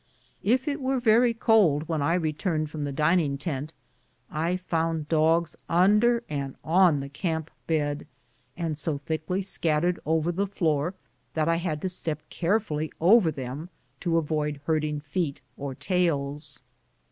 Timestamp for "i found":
4.31-5.07